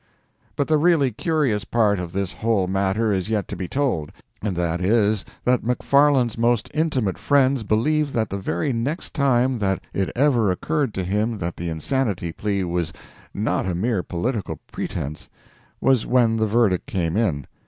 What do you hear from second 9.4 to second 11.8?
that it ever occurred to him that the